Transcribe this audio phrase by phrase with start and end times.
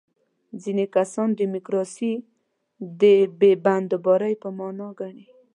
[0.63, 2.13] ځینې کسان دیموکراسي
[3.01, 3.01] د
[3.39, 5.25] بې بندوبارۍ په معنا ګڼي.